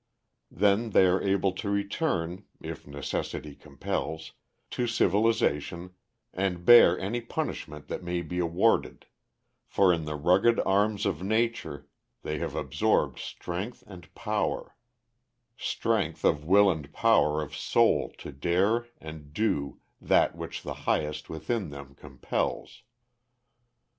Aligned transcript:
Then 0.49 0.89
they 0.97 1.05
are 1.05 1.21
able 1.21 1.51
to 1.51 1.69
return 1.69 2.45
(if 2.59 2.87
necessity 2.87 3.53
compels) 3.53 4.31
to 4.71 4.87
civilization 4.87 5.91
and 6.33 6.65
bear 6.65 6.97
any 6.97 7.21
punishment 7.21 7.87
that 7.89 8.01
may 8.01 8.23
be 8.23 8.39
awarded, 8.39 9.05
for 9.67 9.93
in 9.93 10.05
the 10.05 10.15
rugged 10.15 10.59
arms 10.61 11.05
of 11.05 11.21
Nature 11.21 11.87
they 12.23 12.39
have 12.39 12.55
absorbed 12.55 13.19
strength 13.19 13.83
and 13.85 14.11
power, 14.15 14.75
strength 15.55 16.25
of 16.25 16.45
will 16.45 16.71
and 16.71 16.91
power 16.91 17.39
of 17.43 17.55
soul 17.55 18.11
to 18.17 18.31
dare 18.31 18.87
and 18.99 19.35
do 19.35 19.81
that 20.01 20.35
which 20.35 20.63
the 20.63 20.73
highest 20.89 21.29
within 21.29 21.69
them 21.69 21.93
compels. 21.93 22.81